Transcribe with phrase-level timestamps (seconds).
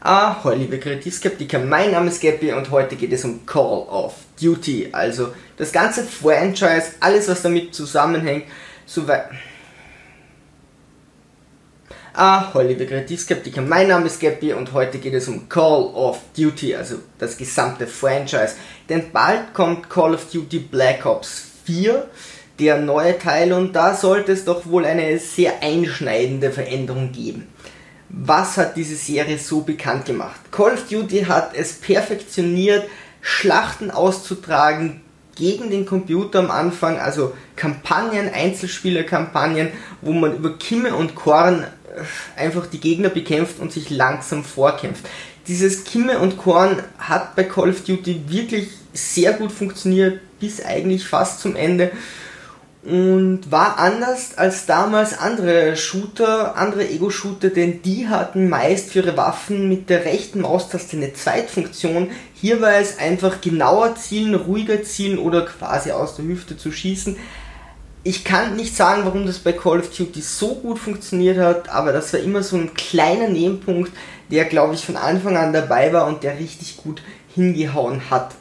[0.00, 4.90] Ahoi, liebe Kreativskeptiker, mein Name ist Gappy und heute geht es um Call of Duty.
[4.92, 8.44] Also das ganze Franchise, alles was damit zusammenhängt,
[8.86, 9.24] soweit.
[12.12, 16.76] Ahoi, liebe Kreativskeptiker, mein Name ist Gappy und heute geht es um Call of Duty,
[16.76, 18.54] also das gesamte Franchise.
[18.88, 22.06] Denn bald kommt Call of Duty Black Ops 4,
[22.60, 27.48] der neue Teil, und da sollte es doch wohl eine sehr einschneidende Veränderung geben
[28.08, 30.40] was hat diese Serie so bekannt gemacht?
[30.50, 32.88] Call of Duty hat es perfektioniert,
[33.20, 35.00] Schlachten auszutragen
[35.34, 42.40] gegen den Computer am Anfang, also Kampagnen, Einzelspielerkampagnen, wo man über Kimme und Korn äh,
[42.40, 45.04] einfach die Gegner bekämpft und sich langsam vorkämpft.
[45.46, 51.06] Dieses Kimme und Korn hat bei Call of Duty wirklich sehr gut funktioniert, bis eigentlich
[51.06, 51.92] fast zum Ende
[52.84, 59.16] und war anders als damals andere Shooter, andere Ego-Shooter, denn die hatten meist für ihre
[59.16, 62.10] Waffen mit der rechten Maustaste eine Zweitfunktion.
[62.34, 67.16] Hier war es einfach genauer zielen, ruhiger zielen oder quasi aus der Hüfte zu schießen.
[68.04, 71.92] Ich kann nicht sagen, warum das bei Call of Duty so gut funktioniert hat, aber
[71.92, 73.92] das war immer so ein kleiner Nebenpunkt,
[74.30, 77.02] der glaube ich von Anfang an dabei war und der richtig gut
[77.34, 78.36] hingehauen hat.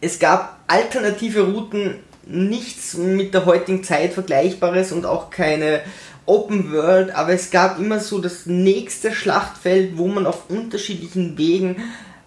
[0.00, 5.80] Es gab alternative Routen nichts mit der heutigen Zeit Vergleichbares und auch keine
[6.24, 11.76] Open World, aber es gab immer so das nächste Schlachtfeld, wo man auf unterschiedlichen Wegen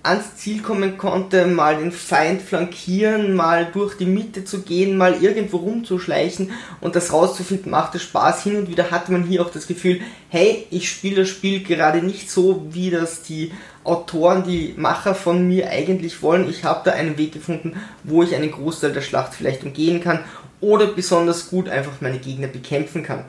[0.05, 5.21] ans Ziel kommen konnte, mal den Feind flankieren, mal durch die Mitte zu gehen, mal
[5.21, 8.43] irgendwo rumzuschleichen und das rauszufinden machte Spaß.
[8.43, 12.03] Hin und wieder hatte man hier auch das Gefühl, hey, ich spiele das Spiel gerade
[12.03, 13.51] nicht so, wie das die
[13.83, 16.49] Autoren, die Macher von mir eigentlich wollen.
[16.49, 20.19] Ich habe da einen Weg gefunden, wo ich einen Großteil der Schlacht vielleicht umgehen kann
[20.61, 23.25] oder besonders gut einfach meine Gegner bekämpfen kann.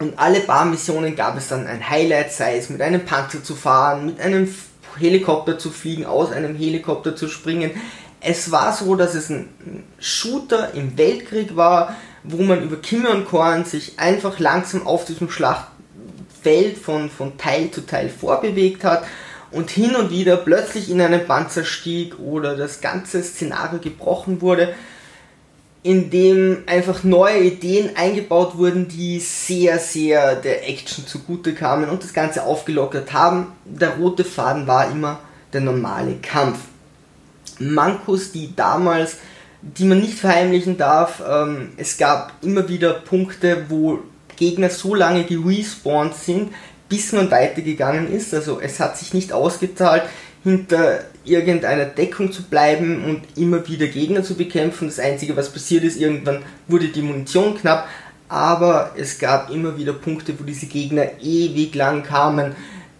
[0.00, 3.56] Und alle paar Missionen gab es dann ein Highlight, sei es mit einem Panzer zu
[3.56, 4.48] fahren, mit einem
[4.96, 7.72] Helikopter zu fliegen, aus einem Helikopter zu springen.
[8.20, 9.48] Es war so, dass es ein
[9.98, 15.30] Shooter im Weltkrieg war, wo man über Kimme und Korn sich einfach langsam auf diesem
[15.30, 19.04] Schlachtfeld von, von Teil zu Teil vorbewegt hat
[19.50, 24.74] und hin und wieder plötzlich in einen Panzer stieg oder das ganze Szenario gebrochen wurde,
[25.82, 32.02] in dem einfach neue Ideen eingebaut wurden, die sehr, sehr der Action zugute kamen und
[32.02, 33.52] das Ganze aufgelockert haben.
[33.64, 35.20] Der rote Faden war immer
[35.52, 36.58] der normale Kampf.
[37.60, 39.18] Mankos, die damals,
[39.62, 44.00] die man nicht verheimlichen darf, ähm, es gab immer wieder Punkte, wo
[44.36, 46.52] Gegner so lange gerespawnt sind,
[46.88, 48.32] bis man weitergegangen ist.
[48.34, 50.04] Also es hat sich nicht ausgezahlt,
[50.44, 54.88] hinter irgendeiner Deckung zu bleiben und immer wieder Gegner zu bekämpfen.
[54.88, 57.88] Das Einzige, was passiert ist, irgendwann wurde die Munition knapp,
[58.28, 62.54] aber es gab immer wieder Punkte, wo diese Gegner ewig lang kamen,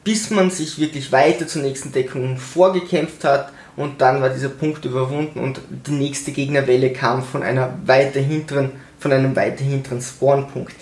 [0.04, 4.84] bis man sich wirklich weiter zur nächsten Deckung vorgekämpft hat und dann war dieser Punkt
[4.84, 10.74] überwunden und die nächste Gegnerwelle kam von einer weiter hinteren, von einem weiter hinteren Spawnpunkt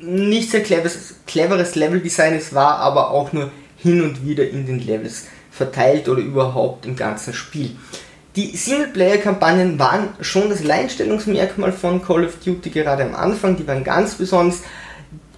[0.00, 4.80] nicht sehr cleveres, cleveres Leveldesign, es war aber auch nur hin und wieder in den
[4.80, 5.26] Levels
[5.58, 7.76] verteilt oder überhaupt im ganzen Spiel.
[8.36, 13.84] Die Singleplayer-Kampagnen waren schon das Alleinstellungsmerkmal von Call of Duty gerade am Anfang, die waren
[13.84, 14.62] ganz besonders,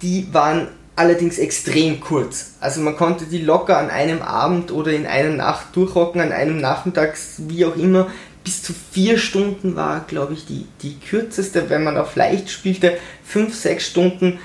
[0.01, 2.53] die waren allerdings extrem kurz.
[2.59, 6.61] Also man konnte die locker an einem Abend oder in einer Nacht durchrocken, an einem
[6.61, 8.07] Nachmittag, wie auch immer,
[8.43, 12.97] bis zu vier Stunden war, glaube ich, die, die kürzeste, wenn man auf leicht spielte,
[13.23, 14.39] fünf, sechs Stunden.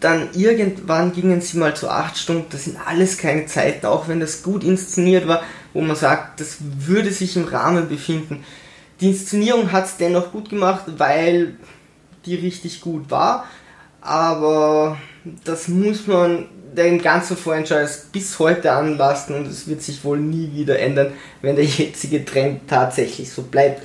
[0.00, 2.46] Dann irgendwann gingen sie mal zu acht Stunden.
[2.50, 5.42] Das sind alles keine Zeiten, auch wenn das gut inszeniert war,
[5.72, 8.44] wo man sagt, das würde sich im Rahmen befinden.
[9.00, 11.56] Die Inszenierung hat es dennoch gut gemacht, weil
[12.26, 13.46] die richtig gut war.
[14.00, 14.98] Aber
[15.44, 16.48] das muss man
[16.84, 21.12] den ganzen Franchise bis heute anlassen und es wird sich wohl nie wieder ändern,
[21.42, 23.82] wenn der jetzige Trend tatsächlich so bleibt.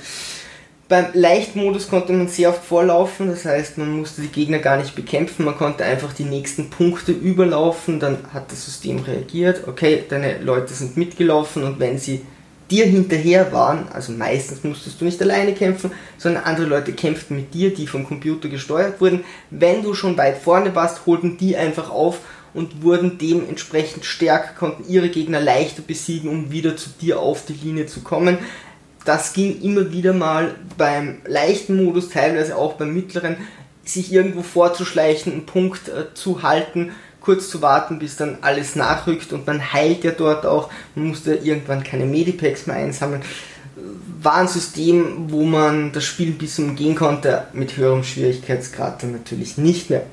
[0.86, 4.94] Beim Leichtmodus konnte man sehr oft vorlaufen, das heißt, man musste die Gegner gar nicht
[4.94, 10.38] bekämpfen, man konnte einfach die nächsten Punkte überlaufen, dann hat das System reagiert, okay, deine
[10.40, 12.20] Leute sind mitgelaufen und wenn sie
[12.70, 17.54] dir hinterher waren, also meistens musstest du nicht alleine kämpfen, sondern andere Leute kämpften mit
[17.54, 19.24] dir, die vom Computer gesteuert wurden.
[19.50, 22.20] Wenn du schon weit vorne warst, holten die einfach auf
[22.54, 27.52] und wurden dementsprechend stärker, konnten ihre Gegner leichter besiegen, um wieder zu dir auf die
[27.52, 28.38] Linie zu kommen.
[29.04, 33.36] Das ging immer wieder mal beim leichten Modus, teilweise auch beim mittleren,
[33.84, 39.32] sich irgendwo vorzuschleichen, einen Punkt äh, zu halten, kurz zu warten, bis dann alles nachrückt
[39.32, 40.70] und man heilt ja dort auch.
[40.94, 43.22] Man musste irgendwann keine Medipacks mehr einsammeln.
[44.22, 49.12] War ein System, wo man das Spiel ein bisschen umgehen konnte, mit höherem Schwierigkeitsgrad dann
[49.12, 50.06] natürlich nicht mehr.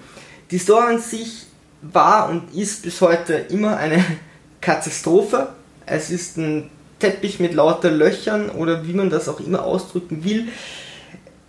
[0.52, 1.46] Die Story an sich
[1.82, 4.04] war und ist bis heute immer eine
[4.62, 5.50] Katastrophe.
[5.86, 6.70] Es ist ein
[7.00, 10.48] Teppich mit lauter Löchern oder wie man das auch immer ausdrücken will.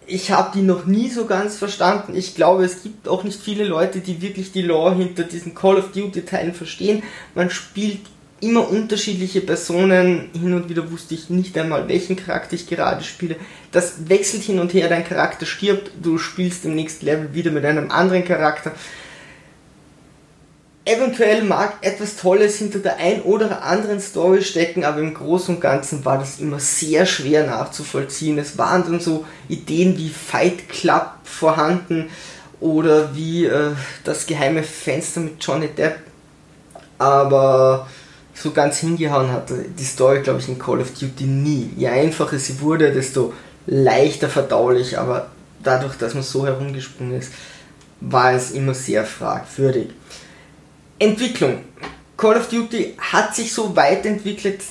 [0.07, 2.17] Ich habe die noch nie so ganz verstanden.
[2.17, 5.77] Ich glaube, es gibt auch nicht viele Leute, die wirklich die Lore hinter diesen Call
[5.77, 7.03] of Duty Teilen verstehen.
[7.35, 8.01] Man spielt
[8.43, 10.31] immer unterschiedliche Personen.
[10.33, 13.37] Hin und wieder wusste ich nicht einmal, welchen Charakter ich gerade spiele.
[13.71, 17.65] Das wechselt hin und her, dein Charakter stirbt, du spielst im nächsten Level wieder mit
[17.65, 18.73] einem anderen Charakter.
[20.85, 25.61] Eventuell mag etwas Tolles hinter der ein oder anderen Story stecken, aber im Großen und
[25.61, 28.37] Ganzen war das immer sehr schwer nachzuvollziehen.
[28.39, 32.11] Es waren dann so Ideen wie Fight Club vorhanden
[32.59, 33.71] oder wie äh,
[34.03, 35.99] das geheime Fenster mit Johnny Depp.
[36.99, 37.87] Aber
[38.35, 41.71] so ganz hingehauen hat die Story, glaube ich, in Call of Duty nie.
[41.77, 43.33] Je einfacher sie wurde, desto
[43.67, 45.29] leichter verdaulich, aber
[45.63, 47.33] dadurch, dass man so herumgesprungen ist,
[48.01, 49.91] war es immer sehr fragwürdig.
[51.03, 51.65] Entwicklung.
[52.17, 54.63] Call of Duty hat sich so weit entwickelt,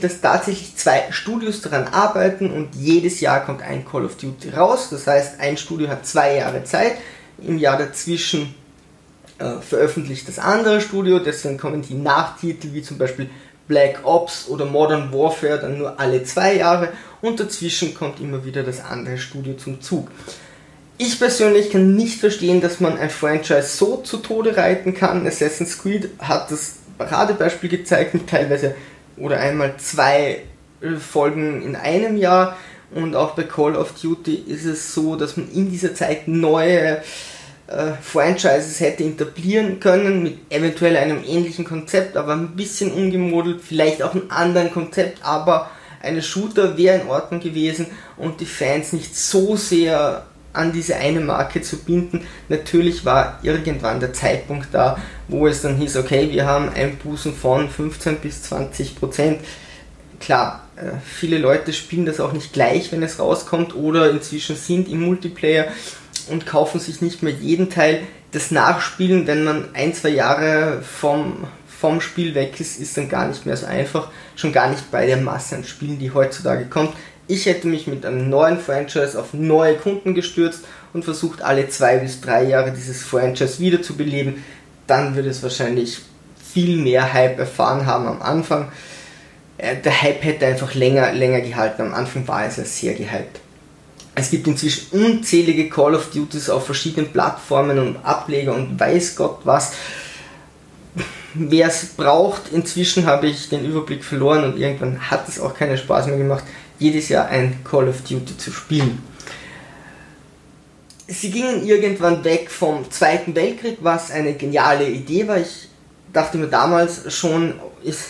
[0.00, 4.88] dass tatsächlich zwei Studios daran arbeiten und jedes Jahr kommt ein Call of Duty raus.
[4.90, 6.94] Das heißt, ein Studio hat zwei Jahre Zeit.
[7.46, 8.54] Im Jahr dazwischen
[9.38, 13.28] äh, veröffentlicht das andere Studio, deswegen kommen die Nachtitel wie zum Beispiel
[13.68, 18.62] Black Ops oder Modern Warfare dann nur alle zwei Jahre und dazwischen kommt immer wieder
[18.62, 20.08] das andere Studio zum Zug.
[20.96, 25.26] Ich persönlich kann nicht verstehen, dass man ein Franchise so zu Tode reiten kann.
[25.26, 28.76] Assassin's Creed hat das Paradebeispiel gezeigt mit teilweise
[29.16, 30.42] oder einmal zwei
[30.80, 32.56] äh, Folgen in einem Jahr
[32.92, 37.02] und auch bei Call of Duty ist es so, dass man in dieser Zeit neue
[37.66, 44.00] äh, Franchises hätte etablieren können mit eventuell einem ähnlichen Konzept, aber ein bisschen umgemodelt, vielleicht
[44.00, 45.70] auch einem anderen Konzept, aber
[46.00, 47.86] eine Shooter wäre in Ordnung gewesen
[48.16, 50.24] und die Fans nicht so sehr
[50.54, 52.26] an diese eine Marke zu binden.
[52.48, 54.96] Natürlich war irgendwann der Zeitpunkt da,
[55.28, 59.40] wo es dann hieß, okay, wir haben Einbußen von 15 bis 20 Prozent.
[60.20, 64.88] Klar, äh, viele Leute spielen das auch nicht gleich, wenn es rauskommt oder inzwischen sind
[64.88, 65.66] im Multiplayer
[66.30, 68.02] und kaufen sich nicht mehr jeden Teil.
[68.30, 73.28] Das Nachspielen, wenn man ein, zwei Jahre vom, vom Spiel weg ist, ist dann gar
[73.28, 74.10] nicht mehr so einfach.
[74.36, 76.94] Schon gar nicht bei der Masse an Spielen, die heutzutage kommt.
[77.26, 80.60] Ich hätte mich mit einem neuen Franchise auf neue Kunden gestürzt
[80.92, 84.44] und versucht, alle zwei bis drei Jahre dieses Franchise wiederzubeleben.
[84.86, 86.00] Dann würde es wahrscheinlich
[86.52, 88.70] viel mehr Hype erfahren haben am Anfang.
[89.56, 91.82] Äh, der Hype hätte einfach länger, länger gehalten.
[91.82, 93.40] Am Anfang war es ja sehr gehypt.
[94.14, 99.40] Es gibt inzwischen unzählige Call of Duties auf verschiedenen Plattformen und Ableger und weiß Gott
[99.44, 99.72] was.
[101.34, 105.76] Wer es braucht, inzwischen habe ich den Überblick verloren und irgendwann hat es auch keinen
[105.76, 106.44] Spaß mehr gemacht,
[106.78, 109.02] jedes Jahr ein Call of Duty zu spielen.
[111.06, 115.38] Sie gingen irgendwann weg vom Zweiten Weltkrieg, was eine geniale Idee war.
[115.38, 115.68] Ich
[116.12, 118.04] dachte mir damals schon, ist,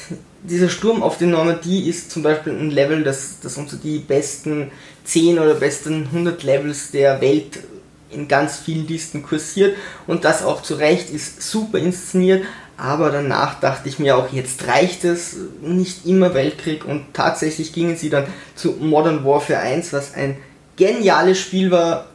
[0.44, 4.70] dieser Sturm auf die Normandie ist zum Beispiel ein Level, das, das unter die besten
[5.04, 7.58] 10 oder besten 100 Levels der Welt
[8.10, 9.76] in ganz vielen Listen kursiert
[10.06, 12.44] und das auch zu Recht ist super inszeniert,
[12.76, 17.96] aber danach dachte ich mir auch, jetzt reicht es, nicht immer Weltkrieg und tatsächlich gingen
[17.96, 20.36] sie dann zu Modern Warfare 1, was ein
[20.76, 22.06] geniales Spiel war,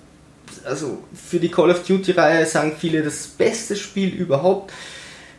[0.65, 4.71] also für die Call of Duty Reihe sagen viele das beste Spiel überhaupt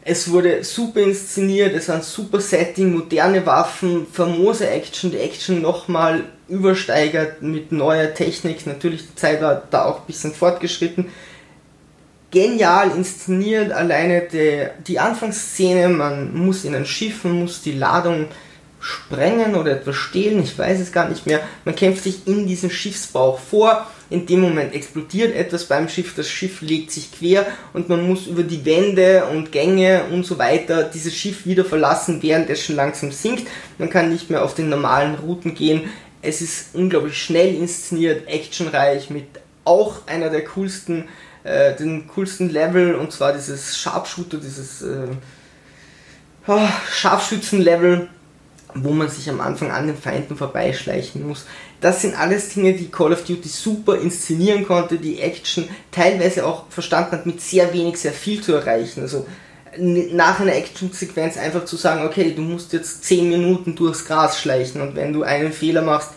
[0.02, 5.60] es wurde super inszeniert, es war ein super Setting, moderne Waffen, famose Action, die Action
[5.60, 8.66] nochmal übersteigert mit neuer Technik.
[8.66, 11.06] Natürlich, die Zeit war da auch ein bisschen fortgeschritten.
[12.30, 18.26] Genial inszeniert, alleine die, die Anfangsszene, man muss in ein Schiff, man muss die Ladung
[18.80, 21.40] sprengen oder etwas stehlen, ich weiß es gar nicht mehr.
[21.64, 23.86] Man kämpft sich in diesen Schiffsbauch vor.
[24.08, 28.26] In dem Moment explodiert etwas beim Schiff, das Schiff legt sich quer und man muss
[28.26, 32.74] über die Wände und Gänge und so weiter dieses Schiff wieder verlassen, während es schon
[32.74, 33.46] langsam sinkt.
[33.78, 35.90] Man kann nicht mehr auf den normalen Routen gehen.
[36.22, 39.26] Es ist unglaublich schnell inszeniert, actionreich mit
[39.64, 41.04] auch einer der coolsten,
[41.44, 45.08] äh, den coolsten Level und zwar dieses Sharpshooter, dieses äh,
[46.46, 48.08] oh, Scharfschützen-Level
[48.74, 51.46] wo man sich am Anfang an den Feinden vorbeischleichen muss.
[51.80, 56.64] Das sind alles Dinge, die Call of Duty super inszenieren konnte, die Action teilweise auch
[56.68, 59.02] verstanden hat, mit sehr wenig sehr viel zu erreichen.
[59.02, 59.26] Also
[59.78, 64.80] nach einer Action-Sequenz einfach zu sagen, okay, du musst jetzt 10 Minuten durchs Gras schleichen
[64.80, 66.10] und wenn du einen Fehler machst,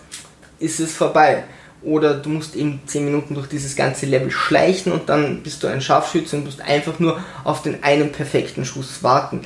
[0.60, 1.44] ist es vorbei.
[1.84, 5.68] Oder du musst eben 10 Minuten durch dieses ganze Level schleichen und dann bist du
[5.68, 9.42] ein Scharfschütze und musst einfach nur auf den einen perfekten Schuss warten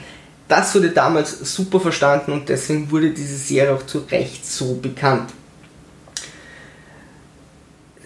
[0.47, 5.31] das wurde damals super verstanden und deswegen wurde diese Serie auch zu Recht so bekannt.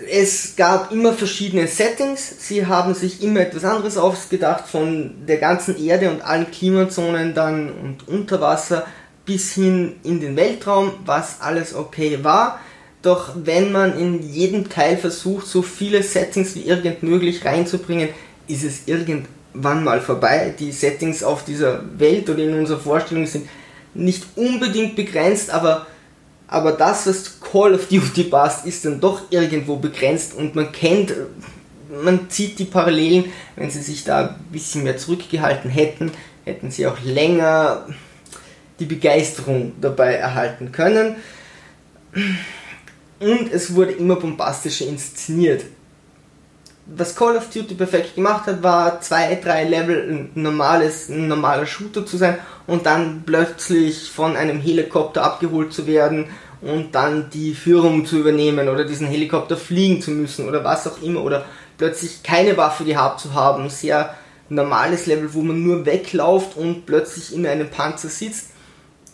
[0.09, 2.47] es gab immer verschiedene Settings.
[2.47, 7.71] Sie haben sich immer etwas anderes ausgedacht, von der ganzen Erde und allen Klimazonen dann
[7.71, 8.85] und Unterwasser
[9.25, 12.59] bis hin in den Weltraum, was alles okay war.
[13.01, 18.09] Doch wenn man in jedem Teil versucht, so viele Settings wie irgend möglich reinzubringen,
[18.47, 20.53] ist es irgendwann mal vorbei.
[20.57, 23.47] Die Settings auf dieser Welt oder in unserer Vorstellung sind
[23.95, 25.87] nicht unbedingt begrenzt, aber,
[26.47, 31.11] aber das, was Call of Duty passt, ist dann doch irgendwo begrenzt und man kennt,
[32.03, 36.11] man zieht die Parallelen, wenn sie sich da ein bisschen mehr zurückgehalten hätten,
[36.45, 37.87] hätten sie auch länger
[38.79, 41.15] die Begeisterung dabei erhalten können
[43.21, 45.63] und es wurde immer bombastischer inszeniert.
[46.87, 52.05] Was Call of Duty perfekt gemacht hat, war zwei, drei Level normales, ein normaler Shooter
[52.05, 56.25] zu sein und dann plötzlich von einem Helikopter abgeholt zu werden
[56.61, 61.01] und dann die Führung zu übernehmen oder diesen Helikopter fliegen zu müssen oder was auch
[61.01, 61.45] immer oder
[61.77, 63.69] plötzlich keine Waffe gehabt zu haben.
[63.69, 64.15] Sehr
[64.49, 68.49] normales Level, wo man nur weglauft und plötzlich in einem Panzer sitzt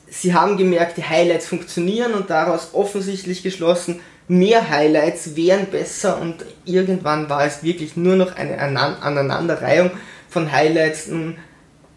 [0.10, 6.46] sie haben gemerkt, die Highlights funktionieren und daraus offensichtlich geschlossen, mehr Highlights wären besser und
[6.66, 9.92] irgendwann war es wirklich nur noch eine Aneinanderreihung
[10.30, 11.08] von Highlights.
[11.08, 11.38] Nun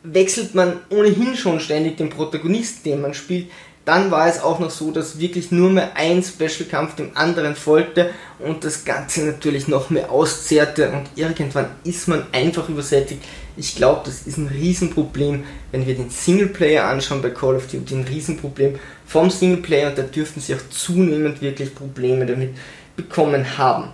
[0.02, 3.50] wechselt man ohnehin schon ständig den Protagonisten, den man spielt.
[3.90, 8.10] Dann war es auch noch so, dass wirklich nur mehr ein Special-Kampf dem anderen folgte
[8.38, 13.20] und das Ganze natürlich noch mehr auszehrte und irgendwann ist man einfach übersättigt
[13.56, 17.94] ich glaube, das ist ein Riesenproblem, wenn wir den Singleplayer anschauen bei Call of Duty,
[17.94, 22.54] ein Riesenproblem vom Singleplayer und da dürften sie auch zunehmend wirklich Probleme damit
[22.96, 23.90] bekommen haben.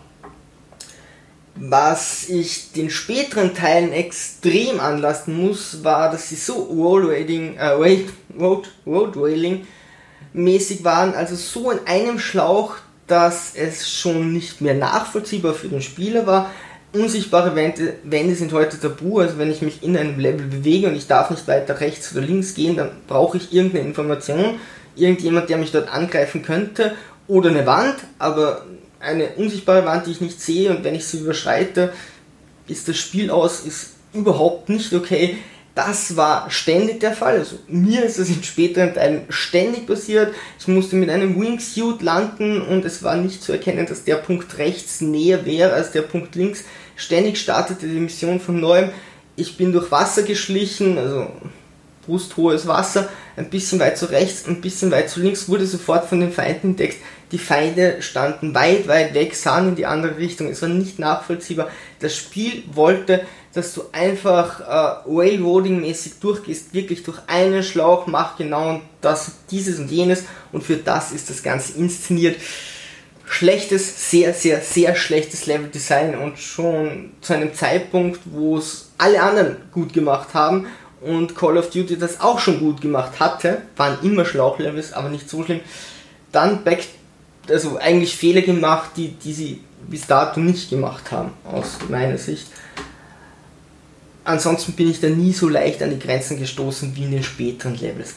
[1.56, 7.68] Was ich den späteren Teilen extrem anlasten muss, war, dass sie so äh,
[8.38, 9.16] Road, Road
[10.36, 12.76] mäßig waren, also so in einem Schlauch,
[13.06, 16.50] dass es schon nicht mehr nachvollziehbar für den Spieler war,
[16.92, 19.20] unsichtbare Wände, Wände sind heute tabu.
[19.20, 22.22] Also wenn ich mich in einem Level bewege und ich darf nicht weiter rechts oder
[22.22, 24.60] links gehen, dann brauche ich irgendeine Information,
[24.94, 26.94] irgendjemand, der mich dort angreifen könnte
[27.28, 28.66] oder eine Wand, aber
[29.00, 31.92] eine unsichtbare Wand, die ich nicht sehe und wenn ich sie überschreite,
[32.66, 35.38] ist das Spiel aus, ist überhaupt nicht okay.
[35.76, 37.36] Das war ständig der Fall.
[37.36, 40.34] Also mir ist es in späteren Teilen ständig passiert.
[40.58, 44.56] Ich musste mit einem Wingsuit landen und es war nicht zu erkennen, dass der Punkt
[44.56, 46.64] rechts näher wäre als der Punkt links.
[46.96, 48.88] Ständig startete die Mission von neuem.
[49.36, 51.26] Ich bin durch Wasser geschlichen, also
[52.06, 56.20] brusthohes Wasser, ein bisschen weit zu rechts, ein bisschen weit zu links, wurde sofort von
[56.20, 56.96] den Feinden entdeckt.
[57.32, 60.48] Die Feinde standen weit, weit weg, sahen in die andere Richtung.
[60.48, 61.68] Es war nicht nachvollziehbar.
[61.98, 68.80] Das Spiel wollte, dass du einfach äh, Railroading-mäßig durchgehst, wirklich durch einen Schlauch, mach genau
[69.00, 72.36] das, dieses und jenes und für das ist das Ganze inszeniert
[73.26, 79.56] schlechtes, sehr, sehr, sehr schlechtes Level-Design und schon zu einem Zeitpunkt, wo es alle anderen
[79.72, 80.66] gut gemacht haben
[81.00, 85.28] und Call of Duty das auch schon gut gemacht hatte, waren immer Schlauchlevels, aber nicht
[85.28, 85.60] so schlimm,
[86.32, 86.84] dann back,
[87.48, 92.46] also eigentlich Fehler gemacht, die, die sie bis dato nicht gemacht haben, aus meiner Sicht.
[94.26, 97.76] Ansonsten bin ich da nie so leicht an die Grenzen gestoßen wie in den späteren
[97.76, 98.14] Levels.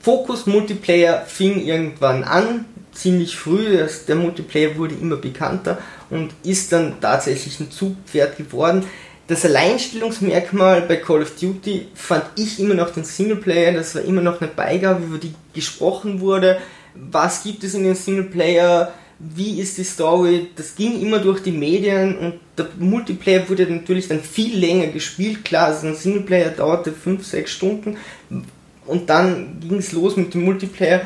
[0.00, 5.78] Fokus Multiplayer fing irgendwann an, ziemlich früh, der Multiplayer wurde immer bekannter
[6.10, 8.84] und ist dann tatsächlich ein Zugpferd geworden.
[9.26, 14.22] Das Alleinstellungsmerkmal bei Call of Duty fand ich immer noch den Singleplayer, das war immer
[14.22, 16.58] noch eine Beigabe, über die gesprochen wurde.
[16.94, 18.92] Was gibt es in den Singleplayer?
[19.18, 20.48] Wie ist die Story?
[20.54, 25.44] Das ging immer durch die Medien und der Multiplayer wurde natürlich dann viel länger gespielt.
[25.44, 27.96] Klar, also ein Singleplayer dauerte 5-6 Stunden
[28.86, 31.02] und dann ging es los mit dem Multiplayer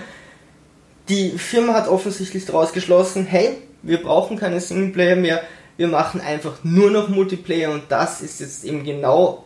[1.09, 5.42] die Firma hat offensichtlich daraus geschlossen, hey, wir brauchen keine Singleplayer mehr,
[5.76, 9.45] wir machen einfach nur noch Multiplayer und das ist jetzt eben genau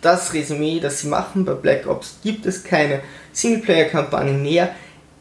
[0.00, 1.44] das Resümee, das sie machen.
[1.44, 3.00] Bei Black Ops gibt es keine
[3.32, 4.70] Singleplayer-Kampagne mehr.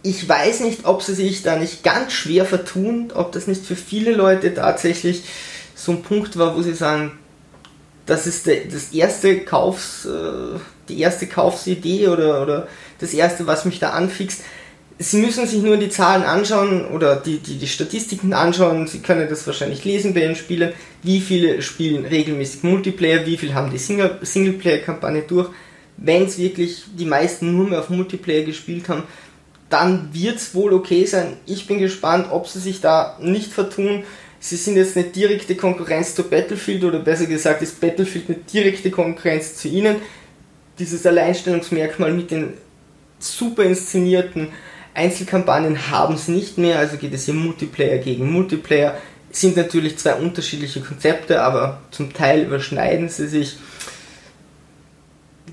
[0.06, 3.76] Ich weiß nicht, ob sie sich da nicht ganz schwer vertun, ob das nicht für
[3.76, 5.24] viele Leute tatsächlich
[5.74, 7.14] so ein Punkt war, wo sie sagen,
[8.06, 10.60] das ist das erste Kaufs, äh,
[10.90, 12.68] die erste Kaufsidee oder, oder
[13.00, 14.42] das erste, was mich da anfixt.
[15.00, 18.86] Sie müssen sich nur die Zahlen anschauen oder die, die, die Statistiken anschauen.
[18.86, 20.74] Sie können das wahrscheinlich lesen bei Ihren Spielern.
[21.02, 23.26] Wie viele spielen regelmäßig Multiplayer?
[23.26, 25.50] Wie viele haben die Single, Singleplayer-Kampagne durch?
[25.98, 29.04] Wenn es wirklich die meisten nur mehr auf Multiplayer gespielt haben,
[29.70, 31.38] dann wird es wohl okay sein.
[31.46, 34.04] Ich bin gespannt, ob sie sich da nicht vertun.
[34.40, 38.92] Sie sind jetzt eine direkte Konkurrenz zu Battlefield oder besser gesagt ist Battlefield eine direkte
[38.92, 39.98] Konkurrenz zu ihnen.
[40.78, 42.54] Dieses Alleinstellungsmerkmal mit den
[43.18, 44.50] super inszenierten
[44.94, 48.98] Einzelkampagnen haben es nicht mehr, also geht es hier Multiplayer gegen Multiplayer.
[49.32, 53.58] sind natürlich zwei unterschiedliche Konzepte, aber zum Teil überschneiden sie sich.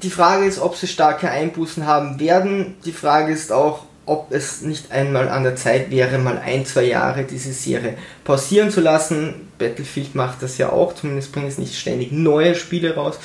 [0.02, 2.76] Die Frage ist, ob sie starke Einbußen haben werden.
[2.85, 6.85] Die Frage ist auch, ob es nicht einmal an der Zeit wäre, mal ein, zwei
[6.85, 9.49] Jahre diese Serie pausieren zu lassen.
[9.59, 13.18] Battlefield macht das ja auch, zumindest bringt es nicht ständig neue Spiele raus.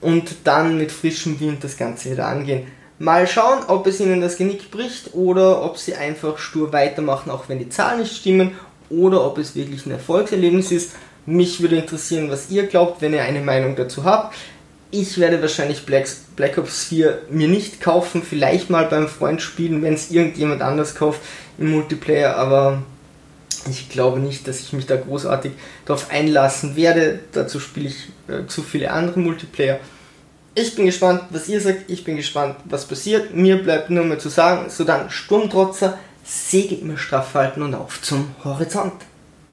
[0.00, 2.66] Und dann mit frischem Wind das Ganze wieder angehen.
[2.98, 7.48] Mal schauen, ob es ihnen das Genick bricht oder ob sie einfach stur weitermachen, auch
[7.48, 8.52] wenn die Zahlen nicht stimmen,
[8.90, 10.92] oder ob es wirklich ein Erfolgserlebnis ist.
[11.24, 14.34] Mich würde interessieren, was ihr glaubt, wenn ihr eine Meinung dazu habt.
[14.94, 16.06] Ich werde wahrscheinlich Black,
[16.36, 20.94] Black Ops 4 mir nicht kaufen, vielleicht mal beim Freund spielen, wenn es irgendjemand anders
[20.94, 21.22] kauft
[21.56, 22.82] im Multiplayer, aber
[23.70, 25.52] ich glaube nicht, dass ich mich da großartig
[25.86, 27.20] darauf einlassen werde.
[27.32, 29.80] Dazu spiele ich äh, zu viele andere Multiplayer.
[30.54, 31.90] Ich bin gespannt, was ihr sagt.
[31.90, 33.34] Ich bin gespannt, was passiert.
[33.34, 38.02] Mir bleibt nur mehr zu sagen, so dann Sturmtrotzer, Segel immer straff halten und auf
[38.02, 38.92] zum Horizont.